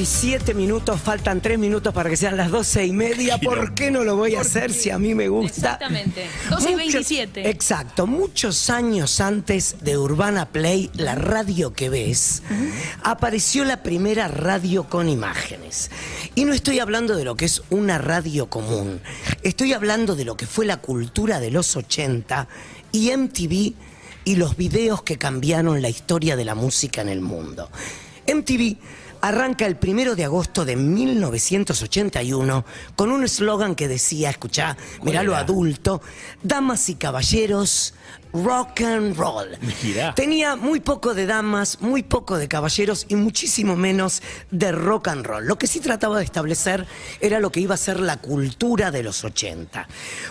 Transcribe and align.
27 0.00 0.52
minutos, 0.52 1.00
faltan 1.00 1.40
3 1.40 1.58
minutos 1.58 1.94
para 1.94 2.10
que 2.10 2.18
sean 2.18 2.36
las 2.36 2.50
12 2.50 2.84
y 2.84 2.92
media. 2.92 3.38
¿Por 3.38 3.72
qué 3.72 3.90
no 3.90 4.04
lo 4.04 4.14
voy 4.14 4.34
a 4.34 4.42
hacer 4.42 4.70
si 4.70 4.90
a 4.90 4.98
mí 4.98 5.14
me 5.14 5.28
gusta? 5.28 5.54
Exactamente. 5.72 6.26
12 6.50 6.68
y 6.68 6.72
Muchos- 6.74 6.92
27. 6.92 7.48
Exacto. 7.48 8.06
Muchos 8.06 8.68
años 8.68 9.20
antes 9.22 9.76
de 9.80 9.96
Urbana 9.96 10.50
Play, 10.50 10.90
la 10.96 11.14
radio 11.14 11.72
que 11.72 11.88
ves, 11.88 12.42
apareció 13.04 13.64
la 13.64 13.82
primera 13.82 14.28
radio 14.28 14.84
con 14.84 15.08
imágenes. 15.08 15.90
Y 16.34 16.44
no 16.44 16.52
estoy 16.52 16.78
hablando 16.78 17.16
de 17.16 17.24
lo 17.24 17.34
que 17.34 17.46
es 17.46 17.62
una 17.70 17.96
radio 17.96 18.50
común. 18.50 19.00
Estoy 19.44 19.72
hablando 19.72 20.14
de 20.14 20.26
lo 20.26 20.36
que 20.36 20.46
fue 20.46 20.66
la 20.66 20.76
cultura 20.76 21.40
de 21.40 21.50
los 21.50 21.74
80 21.74 22.48
y 22.92 23.12
MTV 23.16 23.72
y 24.26 24.36
los 24.36 24.58
videos 24.58 25.02
que 25.02 25.16
cambiaron 25.16 25.80
la 25.80 25.88
historia 25.88 26.36
de 26.36 26.44
la 26.44 26.54
música 26.54 27.00
en 27.00 27.08
el 27.08 27.22
mundo. 27.22 27.70
MTV 28.26 28.76
arranca 29.20 29.66
el 29.66 29.76
primero 29.76 30.14
de 30.14 30.24
agosto 30.24 30.64
de 30.64 30.76
1981 30.76 32.64
con 32.94 33.12
un 33.12 33.24
eslogan 33.24 33.74
que 33.74 33.88
decía, 33.88 34.30
escuchá, 34.30 34.76
mirá 35.02 35.22
lo 35.22 35.36
adulto, 35.36 36.00
damas 36.42 36.88
y 36.88 36.94
caballeros, 36.94 37.94
rock 38.32 38.82
and 38.82 39.16
roll. 39.16 39.56
Mirá. 39.82 40.14
Tenía 40.14 40.56
muy 40.56 40.80
poco 40.80 41.14
de 41.14 41.26
damas, 41.26 41.80
muy 41.80 42.02
poco 42.02 42.36
de 42.36 42.48
caballeros 42.48 43.06
y 43.08 43.16
muchísimo 43.16 43.76
menos 43.76 44.22
de 44.50 44.72
rock 44.72 45.08
and 45.08 45.26
roll. 45.26 45.46
Lo 45.46 45.58
que 45.58 45.66
sí 45.66 45.80
trataba 45.80 46.18
de 46.18 46.24
establecer 46.24 46.86
era 47.20 47.40
lo 47.40 47.50
que 47.50 47.60
iba 47.60 47.74
a 47.74 47.78
ser 47.78 48.00
la 48.00 48.18
cultura 48.18 48.90
de 48.90 49.02
los 49.02 49.24
80. 49.24 49.88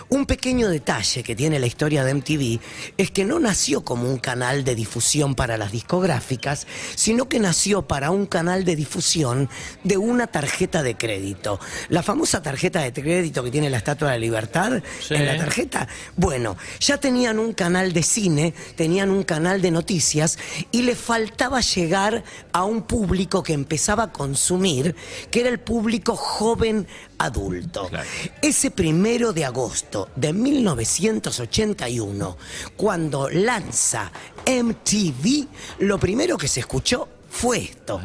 Un 0.08 0.26
pequeño 0.26 0.68
detalle 0.68 1.22
que 1.22 1.36
tiene 1.36 1.58
la 1.58 1.66
historia 1.66 2.04
de 2.04 2.14
MTV 2.14 2.60
es 2.96 3.10
que 3.10 3.24
no 3.24 3.40
nació 3.40 3.82
como 3.82 4.08
un 4.08 4.18
canal 4.18 4.64
de 4.64 4.74
difusión 4.74 5.34
para 5.34 5.56
las 5.56 5.72
discográficas, 5.72 6.66
sino 6.94 7.28
que 7.28 7.40
nació 7.40 7.82
para 7.82 8.10
un 8.10 8.26
canal 8.26 8.64
de 8.64 8.75
difusión 8.76 9.48
de 9.82 9.96
una 9.96 10.26
tarjeta 10.26 10.82
de 10.82 10.96
crédito. 10.96 11.58
La 11.88 12.02
famosa 12.02 12.42
tarjeta 12.42 12.80
de 12.80 12.92
crédito 12.92 13.42
que 13.42 13.50
tiene 13.50 13.70
la 13.70 13.78
Estatua 13.78 14.08
de 14.08 14.14
la 14.14 14.18
Libertad 14.20 14.82
Sí. 15.00 15.14
en 15.14 15.26
la 15.26 15.36
tarjeta. 15.36 15.88
Bueno, 16.16 16.56
ya 16.80 16.98
tenían 16.98 17.38
un 17.38 17.52
canal 17.52 17.92
de 17.92 18.02
cine, 18.02 18.54
tenían 18.76 19.10
un 19.10 19.22
canal 19.24 19.60
de 19.62 19.70
noticias 19.70 20.38
y 20.70 20.82
le 20.82 20.94
faltaba 20.94 21.60
llegar 21.60 22.22
a 22.52 22.64
un 22.64 22.82
público 22.82 23.42
que 23.42 23.52
empezaba 23.54 24.04
a 24.04 24.12
consumir, 24.12 24.94
que 25.30 25.40
era 25.40 25.48
el 25.48 25.58
público 25.58 26.16
joven 26.16 26.86
adulto. 27.18 27.88
Claro. 27.88 28.06
Ese 28.42 28.70
primero 28.70 29.32
de 29.32 29.44
agosto 29.44 30.08
de 30.16 30.32
1981, 30.32 32.36
cuando 32.76 33.28
lanza 33.30 34.10
MTV, 34.46 35.46
lo 35.80 35.98
primero 35.98 36.36
que 36.36 36.48
se 36.48 36.60
escuchó 36.60 37.08
fue 37.30 37.58
esto. 37.58 38.00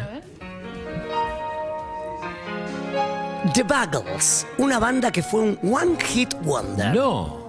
The 3.41 3.63
Buggles, 3.63 4.45
una 4.59 4.77
banda 4.77 5.11
que 5.11 5.23
fue 5.23 5.41
un 5.41 5.59
One 5.63 5.97
Hit 5.99 6.35
Wonder. 6.43 6.93
No. 6.93 7.41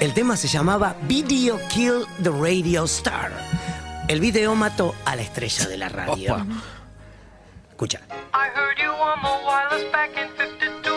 El 0.00 0.14
tema 0.14 0.38
se 0.38 0.48
llamaba 0.48 0.96
Video 1.02 1.60
Kill 1.68 2.06
the 2.22 2.30
Radio 2.30 2.84
Star. 2.84 3.30
El 4.08 4.20
video 4.20 4.54
mató 4.54 4.94
a 5.04 5.16
la 5.16 5.22
estrella 5.22 5.68
de 5.68 5.76
la 5.76 5.90
radio. 5.90 6.34
Opa. 6.34 6.46
Escucha. 7.70 8.00
I 8.32 8.48
heard 8.54 8.78
you 8.78 8.90
on 8.90 9.20
the 9.20 9.46
wireless 9.46 9.92
back 9.92 10.16
in 10.16 10.30
52. 10.38 10.92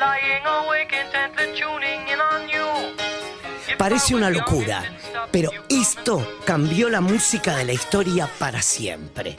Lying 0.00 0.46
awake 0.46 0.94
intently 1.04 1.52
tuning 1.60 2.08
in 2.08 2.18
on 2.18 2.48
you. 2.48 3.76
Parece 3.76 4.14
una 4.14 4.30
locura, 4.30 4.82
pero 5.30 5.50
esto 5.68 6.26
cambió 6.46 6.88
la 6.88 7.02
música 7.02 7.56
de 7.56 7.66
la 7.66 7.72
historia 7.74 8.26
para 8.38 8.62
siempre. 8.62 9.36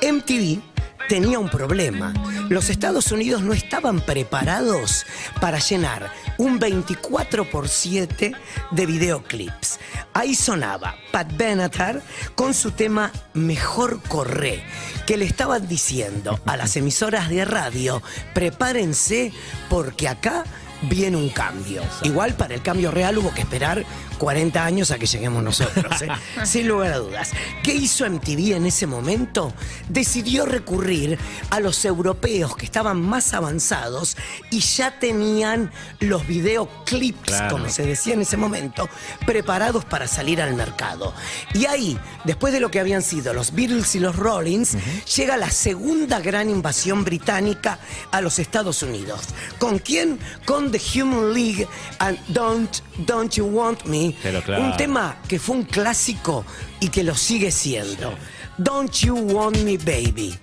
MTV 0.00 0.73
tenía 1.08 1.38
un 1.38 1.48
problema. 1.48 2.12
Los 2.48 2.70
Estados 2.70 3.12
Unidos 3.12 3.42
no 3.42 3.52
estaban 3.52 4.00
preparados 4.00 5.06
para 5.40 5.58
llenar 5.58 6.10
un 6.38 6.58
24 6.58 7.50
por 7.50 7.68
7 7.68 8.32
de 8.70 8.86
videoclips. 8.86 9.78
Ahí 10.12 10.34
sonaba 10.34 10.96
Pat 11.12 11.36
Benatar 11.36 12.02
con 12.34 12.54
su 12.54 12.70
tema 12.70 13.12
Mejor 13.34 14.00
Corré, 14.02 14.64
que 15.06 15.16
le 15.16 15.24
estaban 15.24 15.66
diciendo 15.66 16.40
a 16.46 16.56
las 16.56 16.76
emisoras 16.76 17.28
de 17.28 17.44
radio, 17.44 18.02
prepárense 18.32 19.32
porque 19.68 20.08
acá 20.08 20.44
viene 20.82 21.16
un 21.16 21.28
cambio. 21.28 21.82
Igual 22.02 22.34
para 22.34 22.54
el 22.54 22.62
cambio 22.62 22.90
real 22.90 23.18
hubo 23.18 23.32
que 23.32 23.40
esperar 23.40 23.84
40 24.24 24.64
años 24.64 24.90
a 24.90 24.98
que 24.98 25.04
lleguemos 25.04 25.42
nosotros, 25.42 26.00
¿eh? 26.00 26.08
sin 26.46 26.66
lugar 26.66 26.94
a 26.94 26.96
dudas. 26.96 27.32
¿Qué 27.62 27.74
hizo 27.74 28.08
MTV 28.08 28.56
en 28.56 28.64
ese 28.64 28.86
momento? 28.86 29.52
Decidió 29.90 30.46
recurrir 30.46 31.18
a 31.50 31.60
los 31.60 31.84
europeos 31.84 32.56
que 32.56 32.64
estaban 32.64 33.02
más 33.02 33.34
avanzados 33.34 34.16
y 34.50 34.60
ya 34.60 34.98
tenían 34.98 35.70
los 36.00 36.26
videoclips, 36.26 37.20
Claro. 37.34 37.56
como 37.56 37.68
se 37.68 37.84
decía 37.84 38.14
en 38.14 38.22
ese 38.22 38.38
momento, 38.38 38.88
preparados 39.26 39.84
para 39.84 40.08
salir 40.08 40.40
al 40.40 40.54
mercado. 40.54 41.12
Y 41.52 41.66
ahí, 41.66 41.98
después 42.24 42.54
de 42.54 42.60
lo 42.60 42.70
que 42.70 42.80
habían 42.80 43.02
sido 43.02 43.34
los 43.34 43.52
Beatles 43.52 43.94
y 43.94 44.00
los 44.00 44.16
Rollins, 44.16 44.74
llega 45.16 45.36
la 45.36 45.50
segunda 45.50 46.20
gran 46.20 46.48
invasión 46.48 47.04
británica 47.04 47.78
a 48.10 48.22
los 48.22 48.38
Estados 48.38 48.82
Unidos. 48.82 49.20
¿Con 49.58 49.78
quién? 49.80 50.18
Con 50.46 50.70
The 50.72 50.80
Human 51.02 51.34
League 51.34 51.68
and 51.98 52.18
Don't, 52.28 52.78
Don't 53.06 53.30
You 53.34 53.44
Want 53.44 53.84
Me. 53.84 54.13
Pero 54.22 54.42
claro. 54.42 54.64
Un 54.64 54.76
tema 54.76 55.16
que 55.28 55.38
fue 55.38 55.56
un 55.56 55.64
clásico 55.64 56.44
y 56.80 56.88
que 56.88 57.02
lo 57.02 57.14
sigue 57.14 57.50
siendo. 57.50 58.14
Don't 58.58 58.92
You 58.92 59.16
Want 59.16 59.58
Me 59.58 59.76
Baby. 59.78 60.36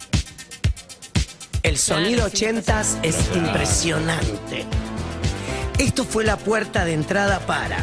El 1.63 1.77
sonido 1.77 2.27
sí, 2.27 2.35
ochentas 2.35 2.97
es 3.03 3.17
impresionante. 3.35 4.65
Esto 5.77 6.03
fue 6.03 6.23
la 6.23 6.37
puerta 6.37 6.85
de 6.85 6.93
entrada 6.93 7.39
para 7.45 7.77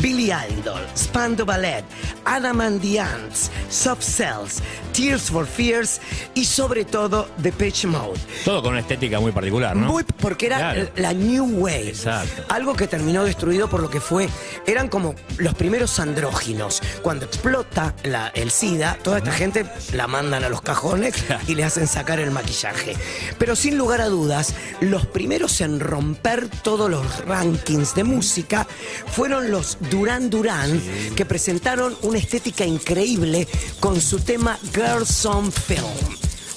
Billy 0.00 0.30
Idol, 0.32 0.80
Spando 0.96 1.44
Ballet, 1.44 1.84
Adam 2.24 2.60
and 2.60 2.80
the 2.80 3.00
Ants, 3.00 3.50
Soft 3.68 4.02
Cells, 4.02 4.62
Tears 4.92 5.30
for 5.30 5.46
Fears 5.46 6.00
y 6.34 6.44
sobre 6.44 6.84
todo 6.84 7.28
The 7.42 7.52
Pitch 7.52 7.84
Mode. 7.86 8.18
Todo 8.44 8.62
con 8.62 8.72
una 8.72 8.80
estética 8.80 9.20
muy 9.20 9.32
particular, 9.32 9.74
¿no? 9.76 9.88
Muy- 9.88 10.04
porque 10.04 10.46
era 10.46 10.58
Claro. 10.58 10.88
la 10.96 11.12
New 11.12 11.44
Wave. 11.60 11.88
Exacto. 11.90 12.44
Algo 12.48 12.74
que 12.74 12.86
terminó 12.86 13.24
destruido 13.24 13.68
por 13.68 13.80
lo 13.80 13.90
que 13.90 14.00
fue. 14.00 14.28
Eran 14.66 14.88
como 14.88 15.14
los 15.38 15.54
primeros 15.54 15.98
andróginos. 16.00 16.82
Cuando 17.02 17.24
explota 17.26 17.94
la- 18.04 18.28
el 18.28 18.50
SIDA, 18.50 18.96
toda 19.02 19.18
esta 19.18 19.32
gente 19.32 19.66
la 19.92 20.06
mandan 20.06 20.44
a 20.44 20.48
los 20.48 20.62
cajones 20.62 21.14
y 21.46 21.54
le 21.54 21.64
hacen 21.64 21.86
sacar 21.86 22.20
el 22.20 22.30
maquillaje. 22.30 22.96
Pero 23.38 23.56
sin 23.56 23.76
lugar 23.78 24.00
a 24.00 24.06
dudas, 24.06 24.54
los 24.80 25.06
primeros 25.06 25.60
en 25.60 25.80
romper 25.80 26.48
todos 26.62 26.90
los 26.90 27.24
rankings 27.26 27.94
de 27.94 28.04
música 28.04 28.66
fueron 29.06 29.50
los 29.50 29.78
Duran 29.90 30.30
Duran, 30.30 30.80
que 31.16 31.24
presentaron 31.24 31.96
una 32.02 32.18
estética 32.18 32.64
increíble 32.64 33.48
con 33.78 34.00
su 34.00 34.20
tema 34.20 34.58
Girls 34.74 35.24
on 35.24 35.50
Film. 35.50 35.84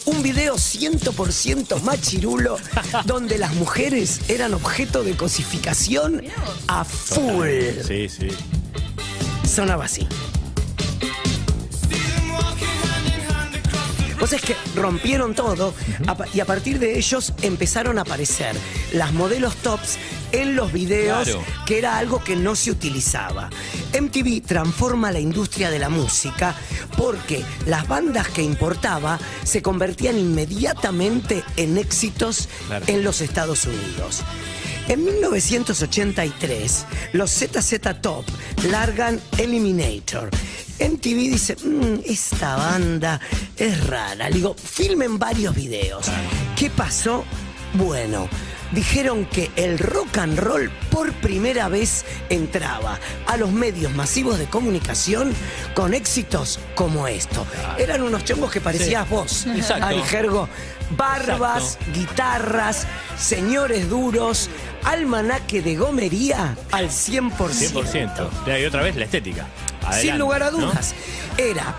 Un 0.06 0.22
video 0.22 0.56
100% 0.56 1.82
machirulo 1.82 2.58
donde 3.06 3.38
las 3.38 3.54
mujeres 3.56 4.22
eran 4.28 4.54
objeto 4.54 5.04
de 5.04 5.16
cosificación 5.16 6.22
a 6.68 6.84
full. 6.84 7.50
Sí, 7.88 8.10
sí. 8.10 8.28
Sonaba 9.48 9.86
así. 9.86 10.08
Pues 14.20 14.34
es 14.34 14.42
que 14.42 14.56
rompieron 14.76 15.34
todo 15.36 15.74
y 16.34 16.40
a 16.40 16.46
partir 16.46 16.80
de 16.80 16.98
ellos 16.98 17.34
empezaron 17.42 17.98
a 17.98 18.02
aparecer 18.02 18.56
las 18.94 19.14
modelos 19.14 19.56
tops 19.58 19.98
en 20.32 20.56
los 20.56 20.72
videos, 20.74 21.24
Claro. 21.28 21.44
que 21.66 21.78
era 21.78 21.98
algo 21.98 22.24
que 22.24 22.36
no 22.36 22.56
se 22.56 22.72
utilizaba. 22.72 23.50
MTV 23.94 24.42
transforma 24.46 25.12
la 25.12 25.20
industria 25.20 25.70
de 25.70 25.78
la 25.80 25.90
música 25.90 26.56
porque 26.98 27.44
las 27.68 27.88
bandas 27.88 28.28
que 28.30 28.42
importaba 28.42 29.20
se 29.44 29.62
convertían 29.62 30.18
inmediatamente 30.18 31.44
en 31.58 31.78
éxitos 31.78 32.50
Claro. 32.68 32.86
en 32.88 33.04
los 33.04 33.22
Estados 33.22 33.66
Unidos. 33.66 34.22
En 34.90 35.06
1983, 35.06 36.86
los 37.14 37.32
ZZ 37.32 37.80
Top 38.02 38.26
largan 38.70 39.20
Eliminator. 39.38 40.30
MTV 40.80 41.30
dice, 41.30 41.56
"Mm, 41.64 42.00
esta 42.06 42.56
banda 42.56 43.20
es 43.58 43.86
rara. 43.88 44.30
Le 44.30 44.36
digo, 44.36 44.56
filmen 44.56 45.18
varios 45.20 45.56
videos. 45.56 46.08
¿Qué 46.56 46.70
pasó? 46.70 47.24
Bueno, 47.76 48.28
dijeron 48.72 49.26
que 49.26 49.50
el 49.56 49.80
rock 49.80 50.18
and 50.20 50.38
roll 50.40 50.70
por 50.92 51.12
primera 51.14 51.68
vez 51.70 52.06
entraba 52.30 53.00
a 53.28 53.38
los 53.38 53.52
medios 53.52 53.94
masivos 53.94 54.38
de 54.38 54.46
comunicación 54.46 55.34
con 55.74 55.94
éxitos 55.94 56.60
como 56.76 57.08
esto. 57.08 57.46
Eran 57.80 58.02
unos 58.04 58.24
chongos 58.26 58.52
que 58.52 58.62
parecías 58.62 59.10
vos, 59.10 59.46
Exacto. 59.48 59.86
al 59.86 60.04
jergo. 60.06 60.48
Barbas, 60.98 61.80
guitarras, 61.96 62.86
señores 63.18 63.90
duros, 63.90 64.50
almanaque 64.84 65.62
de 65.64 65.76
gomería 65.76 66.56
al 66.72 66.90
100%. 66.92 67.82
100%. 67.84 68.30
Ya, 68.46 68.60
Y 68.60 68.66
otra 68.66 68.84
vez 68.84 68.96
la 68.96 69.06
estética. 69.06 69.48
Adelante, 69.84 70.02
Sin 70.08 70.18
lugar 70.20 70.44
a 70.44 70.52
¿no? 70.52 70.58
dudas. 70.60 70.94
Era 71.38 71.76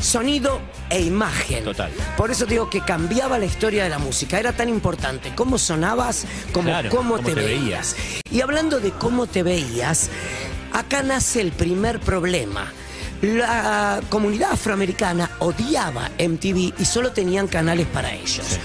sonido 0.00 0.60
e 0.88 1.00
imagen. 1.02 1.64
Total. 1.64 1.90
Por 2.16 2.30
eso 2.30 2.46
digo 2.46 2.70
que 2.70 2.80
cambiaba 2.80 3.38
la 3.38 3.44
historia 3.44 3.84
de 3.84 3.90
la 3.90 3.98
música. 3.98 4.38
Era 4.38 4.52
tan 4.52 4.68
importante 4.68 5.32
cómo 5.34 5.58
sonabas 5.58 6.24
como 6.52 6.68
Claro, 6.70 6.90
cómo, 6.90 7.16
cómo 7.16 7.22
te, 7.24 7.34
te 7.34 7.40
veías. 7.40 7.94
Y 8.30 8.40
hablando 8.40 8.80
de 8.80 8.90
cómo 8.92 9.26
te 9.26 9.42
veías, 9.42 10.08
acá 10.72 11.02
nace 11.02 11.40
el 11.40 11.52
primer 11.52 12.00
problema. 12.00 12.72
La 13.22 14.00
comunidad 14.08 14.52
afroamericana 14.52 15.30
odiaba 15.40 16.10
MTV 16.18 16.72
y 16.78 16.84
solo 16.86 17.12
tenían 17.12 17.48
canales 17.48 17.86
para 17.86 18.14
ellos. 18.14 18.58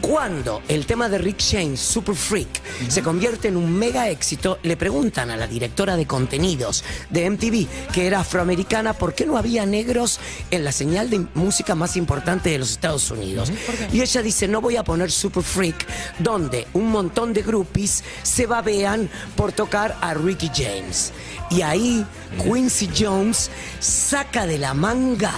Cuando 0.00 0.62
el 0.68 0.86
tema 0.86 1.08
de 1.08 1.18
Rick 1.18 1.42
James, 1.50 1.80
Super 1.80 2.14
Freak, 2.14 2.48
se 2.88 3.02
convierte 3.02 3.48
en 3.48 3.56
un 3.56 3.72
mega 3.72 4.08
éxito, 4.08 4.58
le 4.62 4.76
preguntan 4.76 5.30
a 5.30 5.36
la 5.36 5.46
directora 5.46 5.96
de 5.96 6.06
contenidos 6.06 6.84
de 7.10 7.28
MTV, 7.28 7.66
que 7.92 8.06
era 8.06 8.20
afroamericana, 8.20 8.94
por 8.94 9.14
qué 9.14 9.26
no 9.26 9.36
había 9.36 9.66
negros 9.66 10.20
en 10.50 10.64
la 10.64 10.72
señal 10.72 11.10
de 11.10 11.26
música 11.34 11.74
más 11.74 11.96
importante 11.96 12.50
de 12.50 12.58
los 12.58 12.70
Estados 12.70 13.10
Unidos. 13.10 13.52
Y 13.92 14.00
ella 14.00 14.22
dice, 14.22 14.48
no 14.48 14.60
voy 14.60 14.76
a 14.76 14.84
poner 14.84 15.10
Super 15.10 15.42
Freak, 15.42 15.86
donde 16.20 16.66
un 16.74 16.90
montón 16.90 17.32
de 17.32 17.42
groupies 17.42 18.04
se 18.22 18.46
babean 18.46 19.10
por 19.36 19.52
tocar 19.52 19.96
a 20.00 20.14
Ricky 20.14 20.50
James. 20.54 21.12
Y 21.50 21.62
ahí 21.62 22.04
Quincy 22.42 22.90
Jones 22.96 23.50
saca 23.80 24.46
de 24.46 24.58
la 24.58 24.74
manga 24.74 25.32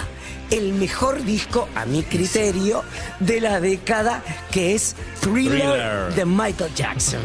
el 0.51 0.73
mejor 0.73 1.23
disco, 1.25 1.69
a 1.75 1.85
mi 1.85 2.03
criterio, 2.03 2.83
de 3.21 3.41
la 3.41 3.61
década, 3.61 4.23
que 4.51 4.75
es 4.75 4.97
Thriller, 5.21 5.61
Thriller. 5.61 6.15
de 6.15 6.25
Michael 6.25 6.75
Jackson. 6.75 7.23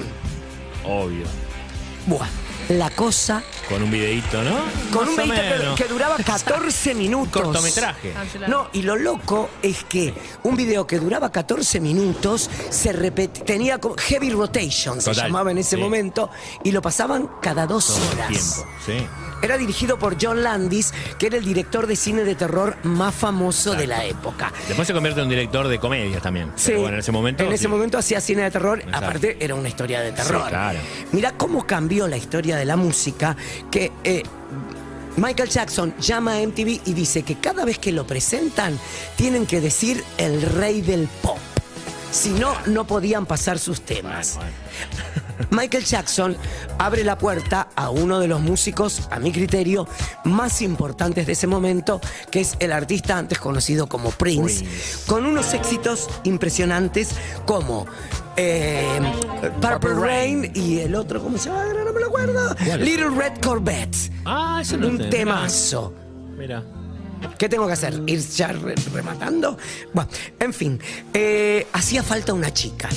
Obvio. 0.86 1.26
Buah, 2.08 2.28
la 2.70 2.92
cosa 2.92 3.42
Con 3.68 3.82
un 3.82 3.90
videíto, 3.90 4.44
¿no? 4.44 4.58
con 4.94 5.08
Más 5.08 5.26
un 5.26 5.32
o 5.32 5.34
videito 5.34 5.76
que, 5.76 5.84
que 5.84 5.90
duraba 5.90 6.16
14 6.24 6.94
minutos. 6.94 7.42
Cortometraje. 7.42 8.14
No, 8.48 8.68
y 8.74 8.84
lo 8.84 8.96
loco 8.96 9.50
es 9.64 9.84
que 9.86 10.14
un 10.44 10.56
video 10.56 10.86
que 10.86 11.00
duraba 11.00 11.32
14 11.32 11.80
minutos 11.80 12.48
se 12.70 12.94
repet- 12.94 13.44
tenía 13.44 13.80
como 13.80 13.96
heavy 13.98 14.30
rotation, 14.30 15.02
se 15.02 15.14
llamaba 15.16 15.50
en 15.50 15.58
ese 15.58 15.78
sí. 15.78 15.82
momento, 15.82 16.30
y 16.64 16.72
lo 16.72 16.82
pasaban 16.84 17.28
cada 17.42 17.66
dos 17.66 17.88
Todo 17.88 17.98
el 17.98 18.18
horas. 18.20 18.28
tiempo. 18.30 18.66
Sí. 18.86 19.08
Era 19.46 19.60
dirigido 19.60 20.00
por 20.00 20.18
John 20.20 20.42
Landis, 20.42 20.92
que 21.20 21.28
era 21.28 21.38
el 21.38 21.46
director 21.46 21.86
de 21.86 21.96
cine 21.96 22.24
de 22.24 22.34
terror 22.34 22.76
más 22.82 23.14
famoso 23.14 23.76
de 23.76 23.86
la 23.86 24.04
época. 24.04 24.52
Después 24.68 24.88
se 24.88 24.94
convierte 24.94 25.20
en 25.20 25.26
un 25.26 25.30
director 25.30 25.68
de 25.68 25.78
comedias 25.80 26.20
también. 26.24 26.52
Sí, 26.56 26.70
Pero 26.70 26.82
bueno, 26.82 26.96
en 26.96 27.00
ese 27.02 27.12
momento. 27.12 27.44
En 27.44 27.52
ese 27.52 27.66
sí. 27.66 27.68
momento 27.68 28.00
hacía 28.00 28.20
cine 28.22 28.42
de 28.42 28.50
terror, 28.50 28.80
Exacto. 28.80 28.98
aparte 29.06 29.38
era 29.40 29.54
una 29.54 29.70
historia 29.70 30.02
de 30.02 30.14
terror. 30.14 30.42
Sí, 30.46 30.50
claro. 30.50 30.80
Mira 31.12 31.34
cómo 31.38 31.68
cambió 31.68 32.08
la 32.08 32.18
historia 32.18 32.58
de 32.58 32.66
la 32.66 32.76
música, 32.76 33.38
que 33.70 33.92
eh, 34.04 34.24
Michael 35.18 35.50
Jackson 35.50 35.94
llama 36.00 36.34
a 36.38 36.40
MTV 36.40 36.82
y 36.86 36.94
dice 36.94 37.22
que 37.22 37.36
cada 37.36 37.66
vez 37.66 37.78
que 37.78 37.92
lo 37.92 38.08
presentan 38.08 38.80
tienen 39.16 39.46
que 39.46 39.62
decir 39.62 40.04
el 40.18 40.42
rey 40.42 40.82
del 40.82 41.08
pop. 41.22 41.38
Si 42.12 42.30
no, 42.32 42.52
no 42.66 42.88
podían 42.88 43.28
pasar 43.28 43.60
sus 43.60 43.82
temas. 43.82 44.38
Bueno, 44.38 44.52
Michael 45.52 45.84
Jackson 45.86 46.36
abre 46.78 47.04
la 47.04 47.18
puerta 47.18 47.68
a 47.76 47.90
uno 47.90 48.20
de 48.20 48.28
los 48.28 48.42
músicos, 48.42 49.08
a 49.12 49.20
mi 49.20 49.32
criterio, 49.32 49.88
más 50.24 50.62
importantes 50.62 51.26
de 51.28 51.34
ese 51.34 51.48
momento, 51.48 52.00
que 52.32 52.42
es 52.42 52.56
el 52.60 52.72
artista 52.72 53.18
antes 53.18 53.40
conocido 53.40 53.88
como 53.88 54.12
Prince, 54.12 54.64
Prince. 54.66 54.98
con 55.08 55.26
unos 55.26 55.54
éxitos 55.54 56.10
impresionantes 56.24 57.10
como 57.46 57.86
eh, 58.38 59.00
Purple 59.62 59.94
Rain 59.96 60.52
y 60.56 60.80
el 60.80 60.96
otro, 60.96 61.22
¿cómo 61.22 61.38
se 61.38 61.50
llama? 61.50 61.66
No 61.86 61.94
me 61.94 62.00
lo 62.02 62.08
acuerdo. 62.08 62.56
Little 62.78 63.10
Red 63.10 63.40
Corvette. 63.42 64.12
Ah, 64.26 64.60
eso 64.62 64.78
no 64.78 64.88
Un 64.88 64.98
te- 64.98 65.06
temazo. 65.06 65.94
Mira. 66.38 66.64
¿Qué 67.40 67.50
tengo 67.50 67.66
que 67.66 67.74
hacer? 67.74 68.02
¿Ir 68.08 68.20
ya 68.20 68.50
re- 68.50 68.76
rematando? 68.94 69.58
Bueno, 69.94 70.10
en 70.40 70.54
fin, 70.54 70.80
eh, 71.14 71.66
hacía 71.74 72.04
falta 72.04 72.34
una 72.34 72.54
chica. 72.54 72.88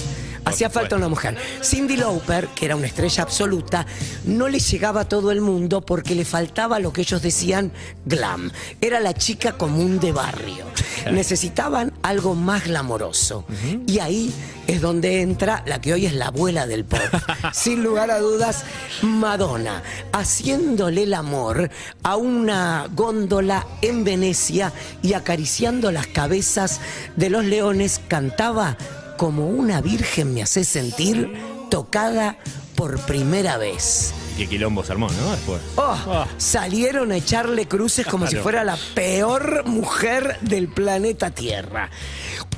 Hacía 0.48 0.70
falta 0.70 0.96
una 0.96 1.08
mujer. 1.08 1.36
Cindy 1.62 1.96
Lauper, 1.96 2.48
que 2.48 2.64
era 2.66 2.76
una 2.76 2.86
estrella 2.86 3.22
absoluta, 3.22 3.86
no 4.24 4.48
le 4.48 4.58
llegaba 4.58 5.02
a 5.02 5.08
todo 5.08 5.30
el 5.30 5.40
mundo 5.40 5.82
porque 5.82 6.14
le 6.14 6.24
faltaba 6.24 6.78
lo 6.78 6.92
que 6.92 7.02
ellos 7.02 7.22
decían 7.22 7.70
glam. 8.06 8.50
Era 8.80 9.00
la 9.00 9.14
chica 9.14 9.52
común 9.52 10.00
de 10.00 10.12
barrio. 10.12 10.64
Necesitaban 11.12 11.92
algo 12.02 12.34
más 12.34 12.64
glamoroso. 12.64 13.44
Y 13.86 13.98
ahí 13.98 14.32
es 14.66 14.80
donde 14.80 15.22
entra 15.22 15.62
la 15.66 15.80
que 15.80 15.92
hoy 15.92 16.06
es 16.06 16.14
la 16.14 16.26
abuela 16.26 16.66
del 16.66 16.84
pop. 16.84 17.00
Sin 17.52 17.82
lugar 17.82 18.10
a 18.10 18.18
dudas, 18.18 18.64
Madonna, 19.02 19.82
haciéndole 20.12 21.04
el 21.04 21.14
amor 21.14 21.70
a 22.02 22.16
una 22.16 22.86
góndola 22.94 23.66
en 23.82 24.04
Venecia 24.04 24.72
y 25.02 25.14
acariciando 25.14 25.90
las 25.92 26.06
cabezas 26.06 26.80
de 27.16 27.30
los 27.30 27.44
leones, 27.44 28.00
cantaba 28.08 28.76
como 29.18 29.46
una 29.48 29.82
virgen 29.82 30.32
me 30.32 30.42
hace 30.42 30.64
sentir 30.64 31.30
tocada 31.70 32.38
por 32.74 32.98
primera 33.00 33.58
vez. 33.58 34.14
Y 34.36 34.42
qué 34.42 34.48
quilombo 34.50 34.84
se 34.84 34.92
armó, 34.92 35.08
¿no? 35.10 35.32
Después. 35.32 35.60
Oh, 35.76 35.82
Ah. 36.06 36.26
salieron 36.38 37.10
a 37.12 37.16
echarle 37.16 37.66
cruces 37.66 38.06
como 38.06 38.26
si 38.28 38.36
fuera 38.36 38.62
la 38.64 38.78
peor 38.94 39.64
mujer 39.66 40.38
del 40.40 40.68
planeta 40.68 41.30
Tierra. 41.30 41.90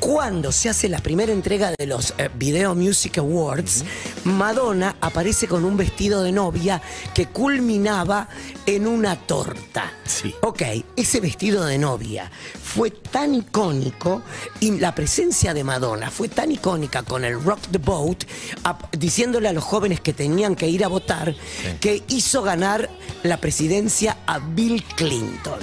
Cuando 0.01 0.51
se 0.51 0.71
hace 0.71 0.89
la 0.89 0.99
primera 0.99 1.31
entrega 1.31 1.75
de 1.79 1.87
los 1.87 2.15
eh, 2.17 2.31
Video 2.35 2.75
Music 2.75 3.19
Awards, 3.19 3.85
Madonna 4.25 4.97
aparece 4.99 5.47
con 5.47 5.63
un 5.67 5.77
vestido 5.77 6.23
de 6.23 6.33
novia 6.33 6.81
que 7.13 7.27
culminaba 7.27 8.27
en 8.65 8.87
una 8.87 9.17
torta. 9.17 9.93
Sí. 10.07 10.35
Ok, 10.41 10.63
ese 10.97 11.21
vestido 11.21 11.67
de 11.67 11.77
novia 11.77 12.31
fue 12.63 12.91
tan 12.91 13.35
icónico 13.35 14.23
y 14.59 14.79
la 14.79 14.95
presencia 14.95 15.53
de 15.53 15.65
Madonna 15.65 16.11
fue 16.11 16.29
tan 16.29 16.51
icónica 16.51 17.03
con 17.03 17.23
el 17.23 17.43
Rock 17.43 17.61
the 17.71 17.79
Boat, 17.79 18.25
diciéndole 18.93 19.49
a 19.49 19.53
los 19.53 19.65
jóvenes 19.65 20.01
que 20.01 20.15
tenían 20.15 20.57
que 20.57 20.67
ir 20.67 20.83
a 20.83 20.89
votar, 20.89 21.35
que 21.79 22.03
hizo 22.09 22.43
ganar 22.43 22.89
la 23.23 23.37
presidencia 23.37 24.17
a 24.27 24.39
Bill 24.39 24.83
Clinton. 24.97 25.61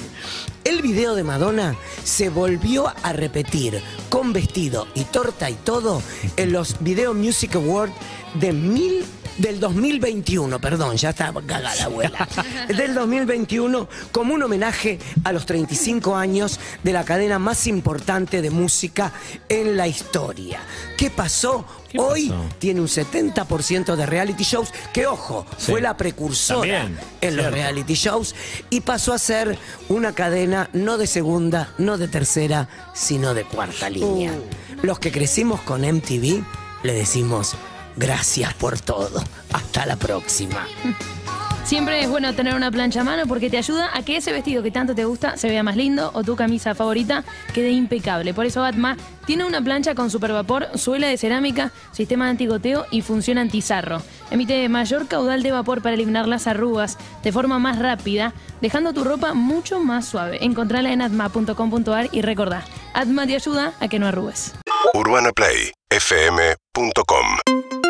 El 0.78 0.84
video 0.84 1.16
de 1.16 1.24
Madonna 1.24 1.76
se 2.04 2.30
volvió 2.30 2.94
a 3.02 3.12
repetir 3.12 3.82
con 4.10 4.32
vestido 4.32 4.88
y 4.94 5.06
torta 5.06 5.50
y 5.50 5.56
todo 5.56 6.04
en 6.36 6.52
los 6.52 6.80
Video 6.84 7.16
Music 7.16 7.56
Awards 7.56 7.96
de 8.36 8.54
mil 8.54 9.04
del 9.38 9.60
2021, 9.60 10.60
perdón, 10.60 10.98
ya 10.98 11.12
está 11.12 11.32
cagada 11.34 11.76
la 11.76 11.84
abuela. 11.86 12.28
Del 12.68 12.94
2021 12.94 13.88
como 14.12 14.34
un 14.34 14.44
homenaje 14.44 15.00
a 15.24 15.32
los 15.32 15.46
35 15.46 16.16
años 16.16 16.60
de 16.84 16.94
la 16.94 17.04
cadena 17.04 17.38
más 17.40 17.68
importante 17.68 18.42
de 18.42 18.50
música 18.50 19.12
en 19.50 19.78
la 19.78 19.88
historia. 19.88 20.60
¿Qué 20.98 21.10
pasó? 21.10 21.66
¿Qué 21.90 22.00
Hoy 22.00 22.30
pasó? 22.30 22.46
tiene 22.60 22.82
un 22.82 22.88
70% 22.88 23.96
de 23.96 24.06
reality 24.06 24.44
shows, 24.44 24.70
que 24.94 25.06
ojo, 25.08 25.46
Sí. 25.58 25.72
fue 25.72 25.82
la 25.82 25.96
precursora 25.98 26.60
También, 26.60 27.00
en 27.22 27.38
los 27.38 27.52
reality 27.52 27.94
shows 27.94 28.36
y 28.70 28.82
pasó 28.82 29.14
a 29.14 29.20
ser 29.20 29.58
una 29.90 30.14
cadena 30.14 30.70
no 30.74 30.98
de 30.98 31.08
segunda, 31.08 31.74
no 31.78 31.98
de 31.98 32.08
tercera, 32.08 32.68
sino 32.94 33.34
de 33.34 33.44
cuarta 33.44 33.90
línea. 33.90 34.34
Los 34.82 35.00
que 35.00 35.12
crecimos 35.12 35.62
con 35.62 35.84
MTV 35.84 36.44
le 36.84 36.94
decimos 36.94 37.56
gracias 37.98 38.54
por 38.54 38.80
todo. 38.80 39.24
Hasta 39.52 39.86
la 39.86 39.96
próxima. 39.96 40.66
Siempre 41.68 42.02
es 42.02 42.10
bueno 42.10 42.34
tener 42.34 42.56
una 42.56 42.72
plancha 42.72 43.02
a 43.02 43.04
mano 43.04 43.28
porque 43.28 43.50
te 43.50 43.58
ayuda 43.58 43.90
a 43.94 44.02
que 44.02 44.16
ese 44.16 44.32
vestido 44.32 44.64
que 44.64 44.72
tanto 44.72 44.96
te 44.96 45.04
gusta 45.04 45.36
se 45.36 45.50
vea 45.50 45.64
más 45.64 45.76
lindo 45.76 46.12
o 46.14 46.24
tu 46.24 46.38
camisa 46.38 46.74
favorita 46.76 47.26
quede 47.54 47.72
impecable. 47.72 48.34
Por 48.34 48.46
eso 48.46 48.64
Atma 48.64 48.96
tiene 49.26 49.44
una 49.44 49.62
plancha 49.62 49.94
con 49.94 50.10
supervapor, 50.10 50.70
suela 50.76 51.08
de 51.08 51.18
cerámica, 51.18 51.74
sistema 51.92 52.24
de 52.24 52.32
antigoteo 52.32 52.86
y 52.90 53.02
función 53.02 53.38
antizarro. 53.38 54.02
Emite 54.32 54.70
mayor 54.70 55.10
caudal 55.10 55.44
de 55.44 55.52
vapor 55.52 55.82
para 55.82 55.96
eliminar 55.96 56.26
las 56.26 56.48
arrugas 56.48 56.98
de 57.22 57.34
forma 57.34 57.60
más 57.60 57.80
rápida, 57.80 58.34
dejando 58.62 58.94
tu 58.94 59.04
ropa 59.04 59.34
mucho 59.34 59.82
más 59.82 60.06
suave. 60.06 60.46
Encontrala 60.46 60.94
en 60.94 61.02
atma.com.ar 61.02 62.08
y 62.14 62.22
recordá, 62.22 62.64
Atma 62.94 63.28
te 63.28 63.36
ayuda 63.36 63.74
a 63.82 63.90
que 63.90 64.00
no 64.00 64.08
arrugues. 64.08 64.56
UrbanaPlayFM.com 64.94 67.87